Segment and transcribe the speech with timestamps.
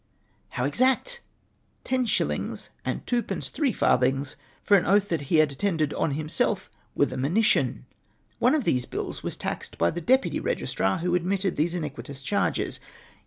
[0.53, 1.21] How exact!
[1.83, 6.15] ten shillings and two pence three farthings for an oath that he had attended on
[6.15, 7.85] himself with a monition!
[8.39, 12.79] One of these bills was taxed by the deputy registrar, who admitted these iniquitous charges.